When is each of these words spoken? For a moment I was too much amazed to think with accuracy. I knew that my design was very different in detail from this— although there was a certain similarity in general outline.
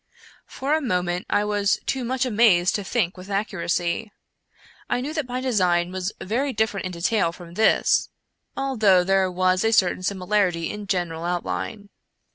For 0.47 0.73
a 0.73 0.81
moment 0.81 1.27
I 1.29 1.43
was 1.45 1.79
too 1.85 2.03
much 2.03 2.25
amazed 2.25 2.73
to 2.73 2.83
think 2.83 3.15
with 3.15 3.29
accuracy. 3.29 4.11
I 4.89 4.99
knew 4.99 5.13
that 5.13 5.27
my 5.27 5.41
design 5.41 5.91
was 5.91 6.11
very 6.19 6.53
different 6.53 6.87
in 6.87 6.91
detail 6.91 7.31
from 7.31 7.53
this— 7.53 8.09
although 8.57 9.03
there 9.03 9.29
was 9.31 9.63
a 9.63 9.71
certain 9.71 10.01
similarity 10.01 10.71
in 10.71 10.87
general 10.87 11.23
outline. 11.23 11.89